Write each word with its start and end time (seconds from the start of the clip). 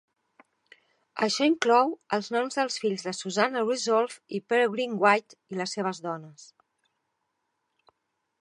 Això 1.27 1.47
inclou 1.49 1.91
els 2.17 2.29
noms 2.37 2.57
dels 2.61 2.79
fills 2.85 3.05
de 3.09 3.13
Susanna 3.17 3.65
Resolved 3.67 4.39
i 4.39 4.43
Peregrine 4.55 5.01
White 5.05 5.41
i 5.57 5.61
les 5.61 5.79
seves 5.79 6.03
dones. 6.09 6.49